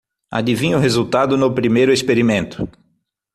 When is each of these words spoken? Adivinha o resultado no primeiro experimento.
Adivinha 0.31 0.77
o 0.77 0.79
resultado 0.79 1.37
no 1.37 1.53
primeiro 1.53 1.93
experimento. 1.93 2.67